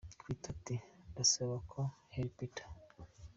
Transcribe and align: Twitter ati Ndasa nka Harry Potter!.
Twitter 0.19 0.49
ati 0.55 0.75
Ndasa 1.11 1.43
nka 1.65 1.81
Harry 2.13 2.31
Potter!. 2.37 2.67